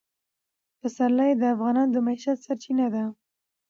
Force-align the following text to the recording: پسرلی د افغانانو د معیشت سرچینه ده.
پسرلی 0.79 1.31
د 1.37 1.43
افغانانو 1.53 1.93
د 1.93 1.97
معیشت 2.05 2.37
سرچینه 2.45 2.85
ده. 2.93 3.03